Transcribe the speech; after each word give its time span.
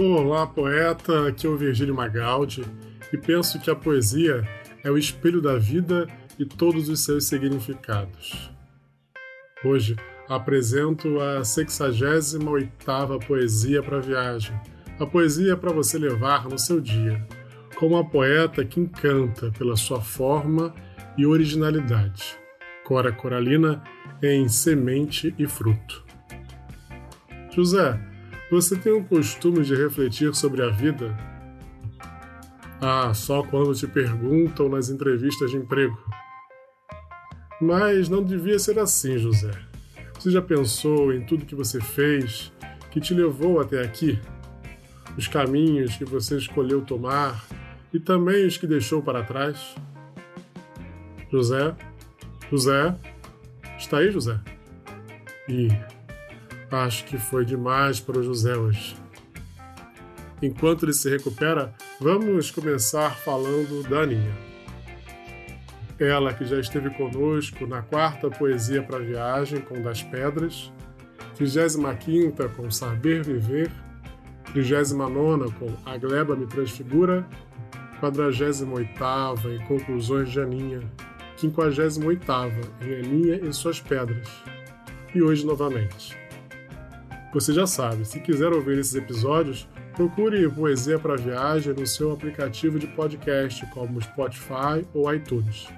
Olá, 0.00 0.46
poeta. 0.46 1.26
Aqui 1.26 1.44
é 1.44 1.50
o 1.50 1.56
Virgílio 1.56 1.92
Magaldi 1.92 2.64
e 3.12 3.18
penso 3.18 3.58
que 3.58 3.68
a 3.68 3.74
poesia 3.74 4.48
é 4.84 4.90
o 4.92 4.96
espelho 4.96 5.42
da 5.42 5.58
vida 5.58 6.06
e 6.38 6.44
todos 6.44 6.88
os 6.88 7.04
seus 7.04 7.24
significados. 7.24 8.48
Hoje 9.64 9.96
apresento 10.28 11.20
a 11.20 11.40
68ª 11.40 13.26
Poesia 13.26 13.82
para 13.82 13.98
Viagem, 13.98 14.56
a 15.00 15.04
poesia 15.04 15.56
para 15.56 15.72
você 15.72 15.98
levar 15.98 16.48
no 16.48 16.60
seu 16.60 16.80
dia, 16.80 17.26
com 17.74 17.88
uma 17.88 18.08
poeta 18.08 18.64
que 18.64 18.78
encanta 18.78 19.50
pela 19.58 19.76
sua 19.76 20.00
forma 20.00 20.72
e 21.16 21.26
originalidade. 21.26 22.38
Cora 22.84 23.10
Coralina 23.10 23.82
em 24.22 24.48
Semente 24.48 25.34
e 25.36 25.48
Fruto. 25.48 26.04
José, 27.50 27.98
você 28.50 28.76
tem 28.76 28.92
o 28.92 29.04
costume 29.04 29.62
de 29.62 29.74
refletir 29.74 30.34
sobre 30.34 30.62
a 30.62 30.68
vida? 30.68 31.16
Ah, 32.80 33.12
só 33.12 33.42
quando 33.42 33.74
te 33.74 33.86
perguntam 33.86 34.68
nas 34.68 34.88
entrevistas 34.88 35.50
de 35.50 35.56
emprego. 35.56 35.98
Mas 37.60 38.08
não 38.08 38.22
devia 38.22 38.58
ser 38.58 38.78
assim, 38.78 39.18
José. 39.18 39.50
Você 40.14 40.30
já 40.30 40.40
pensou 40.40 41.12
em 41.12 41.24
tudo 41.24 41.44
que 41.44 41.54
você 41.54 41.80
fez 41.80 42.52
que 42.90 43.00
te 43.00 43.14
levou 43.14 43.60
até 43.60 43.82
aqui? 43.82 44.18
Os 45.16 45.26
caminhos 45.26 45.96
que 45.96 46.04
você 46.04 46.36
escolheu 46.36 46.82
tomar 46.82 47.44
e 47.92 47.98
também 47.98 48.46
os 48.46 48.56
que 48.56 48.66
deixou 48.66 49.02
para 49.02 49.24
trás? 49.24 49.74
José? 51.30 51.74
José? 52.50 52.96
Está 53.76 53.98
aí, 53.98 54.10
José? 54.10 54.40
E 55.48 55.68
acho 56.70 57.04
que 57.04 57.16
foi 57.16 57.44
demais 57.44 58.00
para 58.00 58.18
o 58.18 58.22
José 58.22 58.56
hoje. 58.56 58.96
Enquanto 60.40 60.84
ele 60.84 60.92
se 60.92 61.10
recupera, 61.10 61.74
vamos 62.00 62.50
começar 62.50 63.10
falando 63.10 63.88
da 63.88 64.00
Aninha. 64.00 64.36
Ela 65.98 66.32
que 66.32 66.44
já 66.44 66.60
esteve 66.60 66.90
conosco 66.90 67.66
na 67.66 67.82
quarta 67.82 68.30
Poesia 68.30 68.82
para 68.82 69.00
Viagem 69.00 69.60
com 69.60 69.82
Das 69.82 70.00
Pedras, 70.00 70.72
35 71.34 72.48
com 72.50 72.70
Saber 72.70 73.24
Viver, 73.24 73.70
39 74.52 75.52
com 75.58 75.74
A 75.84 75.96
Gleba 75.96 76.36
Me 76.36 76.46
Transfigura, 76.46 77.26
48 77.98 78.64
em 79.48 79.66
Conclusões 79.66 80.30
de 80.30 80.40
Aninha, 80.40 80.80
58 81.36 82.00
em 82.80 82.94
Aninha 82.94 83.40
e 83.42 83.52
Suas 83.52 83.80
Pedras, 83.80 84.28
e 85.12 85.20
hoje 85.20 85.44
novamente. 85.44 86.27
Você 87.30 87.52
já 87.52 87.66
sabe, 87.66 88.06
se 88.06 88.20
quiser 88.20 88.52
ouvir 88.54 88.78
esses 88.78 88.94
episódios, 88.94 89.68
procure 89.94 90.48
Poesia 90.48 90.98
para 90.98 91.14
Viagem 91.14 91.74
no 91.74 91.86
seu 91.86 92.10
aplicativo 92.10 92.78
de 92.78 92.86
podcast, 92.86 93.66
como 93.66 94.00
Spotify 94.00 94.86
ou 94.94 95.12
iTunes. 95.12 95.68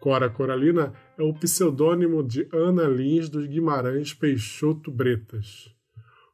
Cora 0.00 0.30
Coralina 0.30 0.94
é 1.18 1.22
o 1.22 1.34
pseudônimo 1.34 2.26
de 2.26 2.48
Ana 2.50 2.84
Lins 2.84 3.28
dos 3.28 3.46
Guimarães 3.46 4.14
Peixoto 4.14 4.90
Bretas. 4.90 5.70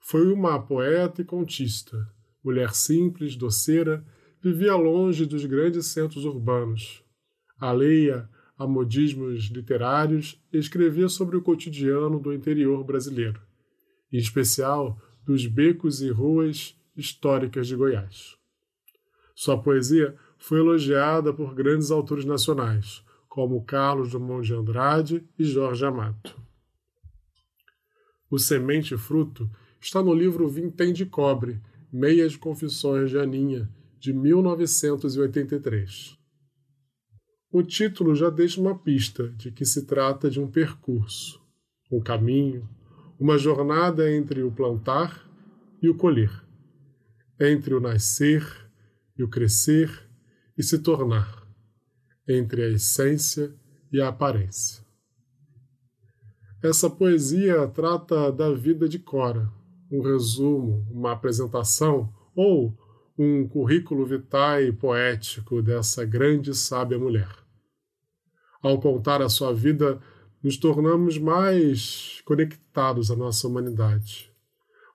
Foi 0.01 0.33
uma 0.33 0.63
poeta 0.63 1.23
e 1.23 1.25
contista, 1.25 1.97
mulher 2.43 2.73
simples, 2.73 3.35
doceira, 3.35 4.05
vivia 4.41 4.77
longe 4.77 5.27
dos 5.27 5.45
grandes 5.45 5.87
centros 5.87 6.25
urbanos. 6.25 7.03
Alheia 7.59 8.29
a 8.57 8.67
modismos 8.67 9.47
literários, 9.47 10.41
escrevia 10.53 11.09
sobre 11.09 11.37
o 11.37 11.43
cotidiano 11.43 12.21
do 12.21 12.33
interior 12.33 12.85
brasileiro, 12.85 13.41
em 14.13 14.19
especial 14.19 14.97
dos 15.25 15.47
becos 15.47 16.01
e 16.01 16.11
ruas 16.11 16.77
históricas 16.97 17.67
de 17.67 17.75
Goiás. 17.75 18.37
Sua 19.35 19.61
poesia 19.61 20.15
foi 20.39 20.61
elogiada 20.61 21.33
por 21.33 21.53
grandes 21.55 21.91
autores 21.91 22.25
nacionais, 22.25 23.03
como 23.29 23.65
Carlos 23.65 24.11
Drummond 24.11 24.47
de 24.47 24.55
Andrade 24.55 25.29
e 25.37 25.45
Jorge 25.45 25.85
Amato. 25.85 26.41
O 28.31 28.39
Semente 28.39 28.95
e 28.95 28.99
Fruto 28.99 29.51
está 29.81 30.01
no 30.03 30.15
livro 30.15 30.49
Vintém 30.49 30.93
de 30.93 31.05
Cobre, 31.05 31.61
Meias 31.93 32.37
Confissões 32.37 33.11
de 33.11 33.19
Aninha, 33.19 33.69
de 33.99 34.13
1983. 34.13 36.24
O 37.57 37.63
título 37.63 38.17
já 38.17 38.31
deixa 38.31 38.61
uma 38.61 38.77
pista 38.77 39.29
de 39.29 39.53
que 39.53 39.65
se 39.65 39.87
trata 39.87 40.29
de 40.29 40.41
um 40.41 40.51
percurso, 40.51 41.41
um 41.89 42.01
caminho, 42.01 42.69
uma 43.17 43.39
jornada 43.39 44.13
entre 44.13 44.43
o 44.43 44.51
plantar 44.51 45.25
e 45.81 45.89
o 45.89 45.95
colher, 45.95 46.33
entre 47.39 47.73
o 47.73 47.79
nascer 47.79 48.45
e 49.17 49.23
o 49.23 49.29
crescer 49.29 49.89
e 50.59 50.65
se 50.65 50.81
tornar 50.81 51.47
entre 52.27 52.61
a 52.61 52.71
essência 52.71 53.55
e 53.93 54.01
a 54.01 54.09
aparência. 54.09 54.85
Essa 56.61 56.91
poesia 56.91 57.69
trata 57.69 58.33
da 58.33 58.53
vida 58.53 58.89
de 58.89 58.99
Cora, 58.99 59.49
um 59.93 60.03
resumo, 60.03 60.85
uma 60.91 61.13
apresentação 61.13 62.13
ou 62.35 62.77
um 63.17 63.47
currículo 63.47 64.05
vitae 64.05 64.73
poético 64.73 65.63
dessa 65.63 66.05
grande 66.05 66.53
sábia 66.53 66.99
mulher. 66.99 67.44
Ao 68.65 68.81
contar 68.81 69.23
a 69.23 69.29
sua 69.29 69.53
vida, 69.53 70.01
nos 70.43 70.57
tornamos 70.57 71.19
mais 71.19 72.21
conectados 72.25 73.11
à 73.11 73.17
nossa 73.17 73.47
humanidade. 73.47 74.29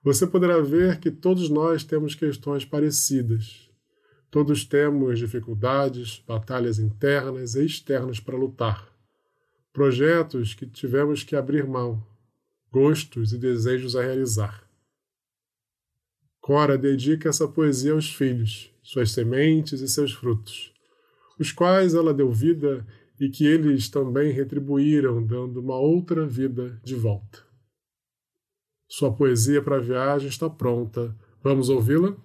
Você 0.04 0.26
poderá 0.26 0.60
ver 0.60 0.98
que 0.98 1.10
todos 1.10 1.48
nós 1.48 1.84
temos 1.84 2.14
questões 2.14 2.64
parecidas, 2.64 3.70
Todos 4.30 4.64
temos 4.64 5.18
dificuldades, 5.18 6.22
batalhas 6.24 6.78
internas 6.78 7.56
e 7.56 7.66
externas 7.66 8.20
para 8.20 8.36
lutar. 8.36 8.88
Projetos 9.72 10.54
que 10.54 10.66
tivemos 10.66 11.24
que 11.24 11.34
abrir 11.34 11.66
mão, 11.66 12.00
gostos 12.70 13.32
e 13.32 13.38
desejos 13.38 13.96
a 13.96 14.02
realizar. 14.02 14.64
Cora 16.40 16.78
dedica 16.78 17.28
essa 17.28 17.48
poesia 17.48 17.92
aos 17.92 18.08
filhos, 18.14 18.72
suas 18.84 19.10
sementes 19.10 19.80
e 19.80 19.88
seus 19.88 20.12
frutos, 20.12 20.72
os 21.38 21.50
quais 21.50 21.94
ela 21.94 22.14
deu 22.14 22.30
vida 22.30 22.86
e 23.20 23.28
que 23.28 23.44
eles 23.46 23.90
também 23.90 24.32
retribuíram, 24.32 25.24
dando 25.24 25.60
uma 25.60 25.76
outra 25.76 26.26
vida 26.26 26.80
de 26.82 26.94
volta. 26.94 27.46
Sua 28.88 29.14
poesia 29.14 29.62
para 29.62 29.76
a 29.76 29.80
viagem 29.80 30.28
está 30.28 30.48
pronta. 30.48 31.14
Vamos 31.42 31.68
ouvi-la? 31.68 32.16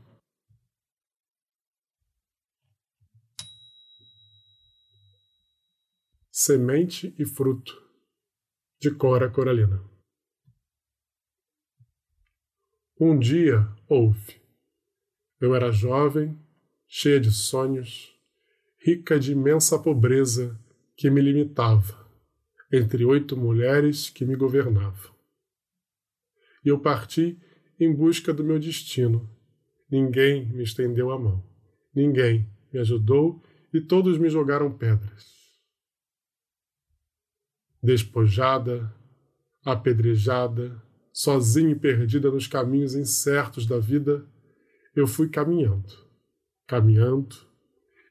Semente 6.31 7.13
e 7.19 7.25
Fruto, 7.25 7.73
de 8.79 8.89
Cora 8.91 9.29
Coralina. 9.29 9.83
Um 12.99 13.19
dia 13.19 13.67
houve. 13.89 14.41
Eu 15.41 15.53
era 15.53 15.71
jovem, 15.71 16.39
cheia 16.87 17.19
de 17.19 17.31
sonhos, 17.31 18.17
rica 18.77 19.19
de 19.19 19.33
imensa 19.33 19.77
pobreza 19.77 20.57
que 20.95 21.09
me 21.09 21.21
limitava, 21.21 22.09
entre 22.71 23.03
oito 23.05 23.35
mulheres 23.35 24.09
que 24.09 24.25
me 24.25 24.35
governavam. 24.35 25.13
E 26.63 26.69
eu 26.69 26.79
parti 26.79 27.39
em 27.79 27.93
busca 27.93 28.33
do 28.33 28.43
meu 28.43 28.59
destino. 28.59 29.29
Ninguém 29.89 30.47
me 30.51 30.63
estendeu 30.63 31.11
a 31.11 31.19
mão, 31.19 31.43
ninguém 31.93 32.49
me 32.73 32.79
ajudou 32.79 33.43
e 33.73 33.81
todos 33.81 34.17
me 34.17 34.29
jogaram 34.29 34.75
pedras 34.75 35.35
despojada, 37.85 38.91
apedrejada, 39.63 40.81
sozinha 41.13 41.71
e 41.71 41.75
perdida 41.75 42.31
nos 42.31 42.47
caminhos 42.47 42.95
incertos 42.95 43.65
da 43.65 43.77
vida, 43.77 44.27
eu 44.95 45.05
fui 45.05 45.29
caminhando, 45.29 45.93
caminhando, 46.67 47.35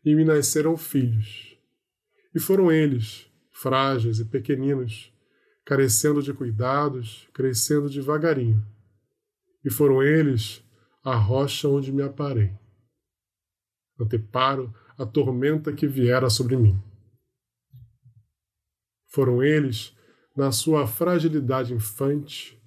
e 0.04 0.14
me 0.14 0.24
nasceram 0.24 0.76
filhos. 0.76 1.53
E 2.34 2.40
foram 2.40 2.72
eles, 2.72 3.30
frágeis 3.52 4.18
e 4.18 4.24
pequeninos, 4.24 5.12
carecendo 5.64 6.20
de 6.20 6.34
cuidados, 6.34 7.28
crescendo 7.32 7.88
devagarinho. 7.88 8.66
E 9.64 9.70
foram 9.70 10.02
eles 10.02 10.62
a 11.02 11.14
rocha 11.14 11.68
onde 11.68 11.92
me 11.92 12.02
aparei. 12.02 12.52
Anteparo 13.98 14.74
a 14.98 15.06
tormenta 15.06 15.72
que 15.72 15.86
viera 15.86 16.28
sobre 16.28 16.56
mim. 16.56 16.82
Foram 19.08 19.42
eles, 19.42 19.96
na 20.36 20.50
sua 20.50 20.86
fragilidade 20.86 21.72
infante, 21.72 22.60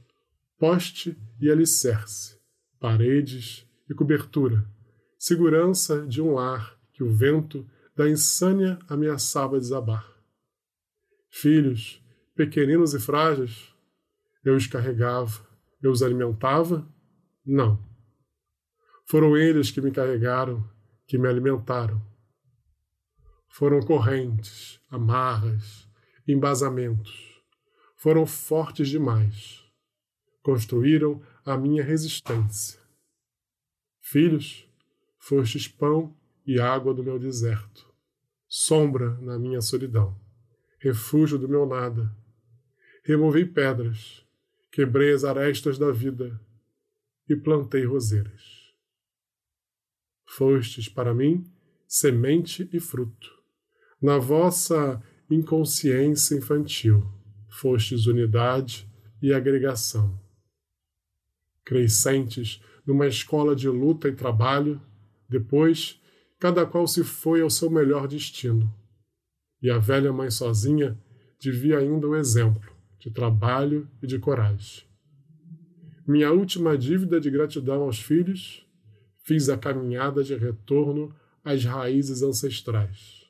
poste 0.57 1.17
e 1.41 1.51
alicerce, 1.51 2.39
paredes 2.79 3.67
e 3.89 3.93
cobertura, 3.93 4.65
segurança 5.19 6.05
de 6.07 6.21
um 6.21 6.33
lar 6.33 6.77
que 6.93 7.03
o 7.03 7.13
vento 7.13 7.69
da 7.97 8.07
insânia 8.07 8.77
ameaçava 8.87 9.59
desabar. 9.59 10.07
Filhos, 11.31 11.99
pequeninos 12.35 12.93
e 12.93 12.99
frágeis, 12.99 13.73
eu 14.45 14.55
os 14.55 14.67
carregava, 14.67 15.45
eu 15.81 15.91
os 15.91 16.03
alimentava? 16.03 16.87
Não, 17.43 17.83
Foram 19.09 19.37
eles 19.37 19.71
que 19.71 19.79
me 19.79 19.89
carregaram, 19.89 20.69
que 21.07 21.17
me 21.17 21.27
alimentaram. 21.27 22.05
Foram 23.47 23.79
correntes, 23.79 24.79
amarras, 24.91 25.87
embasamentos. 26.27 27.41
Foram 27.95 28.27
fortes 28.27 28.89
demais. 28.89 29.63
Construíram 30.43 31.23
a 31.45 31.57
minha 31.57 31.83
resistência. 31.83 32.79
Filhos, 34.01 34.69
fostes 35.17 35.67
pão 35.67 36.13
e 36.45 36.59
água 36.59 36.93
do 36.93 37.03
meu 37.03 37.17
deserto, 37.17 37.86
sombra 38.47 39.17
na 39.21 39.37
minha 39.37 39.61
solidão, 39.61 40.17
refúgio 40.79 41.37
do 41.37 41.49
meu 41.49 41.65
nada. 41.65 42.15
Removi 43.03 43.45
pedras, 43.45 44.25
quebrei 44.71 45.13
as 45.13 45.23
arestas 45.23 45.77
da 45.77 45.91
vida 45.91 46.39
e 47.29 47.35
plantei 47.35 47.85
roseiras. 47.85 48.73
Fostes 50.25 50.87
para 50.89 51.13
mim 51.13 51.49
semente 51.87 52.69
e 52.73 52.79
fruto. 52.79 53.35
Na 54.01 54.17
vossa 54.17 55.01
inconsciência 55.29 56.35
infantil, 56.35 57.03
fostes 57.49 58.05
unidade 58.05 58.87
e 59.21 59.33
agregação. 59.33 60.19
Crescentes 61.65 62.61
numa 62.85 63.07
escola 63.07 63.55
de 63.55 63.67
luta 63.67 64.07
e 64.07 64.15
trabalho, 64.15 64.81
depois, 65.27 65.99
cada 66.39 66.65
qual 66.65 66.87
se 66.87 67.03
foi 67.03 67.41
ao 67.41 67.49
seu 67.49 67.69
melhor 67.69 68.07
destino. 68.07 68.73
E 69.61 69.69
a 69.69 69.77
velha 69.77 70.13
mãe 70.13 70.29
sozinha 70.29 70.97
devia 71.39 71.79
ainda 71.79 72.07
o 72.07 72.15
exemplo 72.15 72.75
de 72.99 73.11
trabalho 73.11 73.89
e 74.01 74.07
de 74.07 74.19
coragem. 74.19 74.85
Minha 76.07 76.31
última 76.31 76.77
dívida 76.77 77.19
de 77.19 77.29
gratidão 77.29 77.83
aos 77.83 77.99
filhos 77.99 78.65
fiz 79.23 79.49
a 79.49 79.57
caminhada 79.57 80.23
de 80.23 80.35
retorno 80.35 81.13
às 81.43 81.65
raízes 81.65 82.21
ancestrais. 82.21 83.25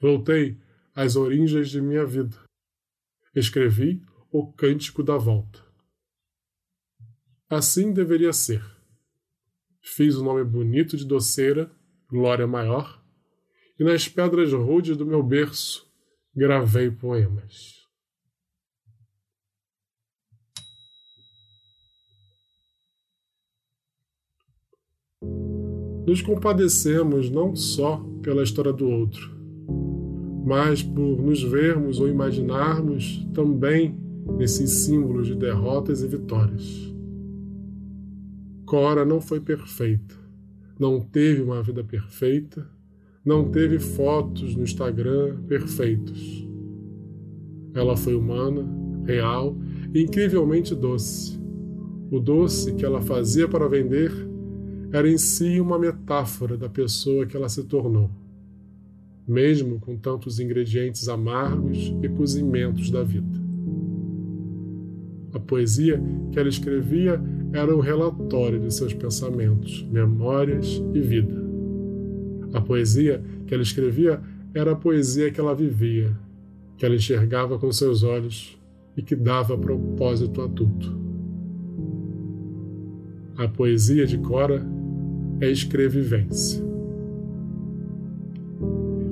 Voltei 0.00 0.58
às 0.94 1.16
origens 1.16 1.68
de 1.68 1.80
minha 1.80 2.06
vida. 2.06 2.36
Escrevi 3.34 4.02
o 4.30 4.52
Cântico 4.52 5.02
da 5.02 5.16
Volta. 5.16 5.62
Assim 7.48 7.92
deveria 7.92 8.32
ser. 8.32 8.64
Fiz 9.82 10.16
o 10.16 10.22
um 10.22 10.24
nome 10.24 10.44
bonito 10.44 10.96
de 10.96 11.04
doceira, 11.04 11.70
glória 12.14 12.46
maior, 12.46 13.02
e 13.78 13.82
nas 13.84 14.08
pedras 14.08 14.52
rudes 14.52 14.96
do 14.96 15.04
meu 15.04 15.22
berço 15.22 15.86
gravei 16.34 16.90
poemas. 16.90 17.84
nos 26.06 26.20
compadecemos 26.20 27.30
não 27.30 27.56
só 27.56 27.96
pela 28.22 28.42
história 28.42 28.72
do 28.72 28.88
outro, 28.88 29.34
mas 30.44 30.82
por 30.82 31.22
nos 31.22 31.42
vermos 31.42 31.98
ou 31.98 32.08
imaginarmos 32.08 33.26
também 33.32 33.98
nesses 34.36 34.84
símbolos 34.84 35.26
de 35.26 35.34
derrotas 35.34 36.02
e 36.02 36.06
vitórias. 36.06 36.94
Cora 38.66 39.04
não 39.04 39.20
foi 39.20 39.40
perfeita, 39.40 40.14
não 40.78 41.00
teve 41.00 41.42
uma 41.42 41.62
vida 41.62 41.84
perfeita, 41.84 42.66
não 43.24 43.50
teve 43.50 43.78
fotos 43.78 44.54
no 44.54 44.62
Instagram 44.62 45.36
perfeitos. 45.46 46.46
Ela 47.72 47.96
foi 47.96 48.14
humana, 48.14 48.66
real 49.04 49.56
e 49.94 50.02
incrivelmente 50.02 50.74
doce. 50.74 51.40
O 52.10 52.20
doce 52.20 52.74
que 52.74 52.84
ela 52.84 53.00
fazia 53.00 53.48
para 53.48 53.68
vender 53.68 54.12
era 54.92 55.08
em 55.08 55.18
si 55.18 55.60
uma 55.60 55.78
metáfora 55.78 56.56
da 56.56 56.68
pessoa 56.68 57.26
que 57.26 57.36
ela 57.36 57.48
se 57.48 57.64
tornou, 57.64 58.10
mesmo 59.26 59.80
com 59.80 59.96
tantos 59.96 60.38
ingredientes 60.38 61.08
amargos 61.08 61.92
e 62.02 62.08
cozimentos 62.08 62.90
da 62.90 63.02
vida. 63.02 63.42
A 65.32 65.40
poesia 65.40 66.00
que 66.30 66.38
ela 66.38 66.48
escrevia 66.48 67.20
era 67.54 67.74
o 67.74 67.78
relatório 67.78 68.58
de 68.58 68.74
seus 68.74 68.92
pensamentos, 68.92 69.86
memórias 69.88 70.82
e 70.92 71.00
vida. 71.00 71.40
A 72.52 72.60
poesia 72.60 73.22
que 73.46 73.54
ela 73.54 73.62
escrevia 73.62 74.20
era 74.52 74.72
a 74.72 74.76
poesia 74.76 75.30
que 75.30 75.38
ela 75.38 75.54
vivia, 75.54 76.10
que 76.76 76.84
ela 76.84 76.96
enxergava 76.96 77.56
com 77.56 77.70
seus 77.70 78.02
olhos 78.02 78.58
e 78.96 79.02
que 79.02 79.14
dava 79.14 79.56
propósito 79.56 80.42
a 80.42 80.48
tudo. 80.48 80.98
A 83.36 83.46
poesia 83.46 84.04
de 84.04 84.18
Cora 84.18 84.66
é 85.40 85.48
escrevivência. 85.48 86.60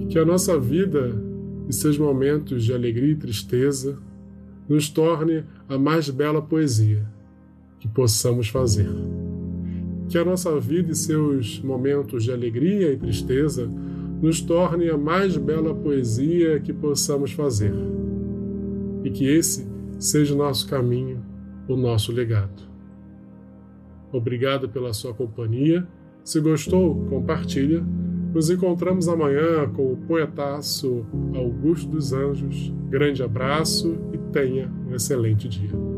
Que 0.08 0.18
a 0.18 0.24
nossa 0.24 0.58
vida 0.58 1.14
e 1.68 1.72
seus 1.72 1.96
momentos 1.96 2.64
de 2.64 2.72
alegria 2.72 3.12
e 3.12 3.16
tristeza 3.16 3.96
nos 4.68 4.88
torne 4.88 5.44
a 5.68 5.78
mais 5.78 6.10
bela 6.10 6.42
poesia 6.42 7.06
que 7.82 7.88
possamos 7.88 8.48
fazer. 8.48 8.88
Que 10.08 10.16
a 10.16 10.24
nossa 10.24 10.58
vida 10.60 10.92
e 10.92 10.94
seus 10.94 11.60
momentos 11.60 12.22
de 12.22 12.30
alegria 12.30 12.92
e 12.92 12.96
tristeza 12.96 13.68
nos 14.22 14.40
torne 14.40 14.88
a 14.88 14.96
mais 14.96 15.36
bela 15.36 15.74
poesia 15.74 16.60
que 16.60 16.72
possamos 16.72 17.32
fazer. 17.32 17.74
E 19.02 19.10
que 19.10 19.26
esse 19.26 19.66
seja 19.98 20.32
o 20.32 20.38
nosso 20.38 20.68
caminho, 20.68 21.20
o 21.66 21.76
nosso 21.76 22.12
legado. 22.12 22.62
Obrigado 24.12 24.68
pela 24.68 24.92
sua 24.92 25.12
companhia 25.12 25.84
se 26.24 26.40
gostou, 26.40 27.04
compartilha. 27.08 27.84
Nos 28.32 28.48
encontramos 28.48 29.08
amanhã 29.08 29.68
com 29.74 29.92
o 29.92 29.96
poetaço 29.96 31.04
Augusto 31.34 31.90
dos 31.90 32.12
Anjos. 32.12 32.72
Grande 32.88 33.22
abraço 33.22 33.98
e 34.12 34.18
tenha 34.32 34.70
um 34.88 34.94
excelente 34.94 35.48
dia. 35.48 35.91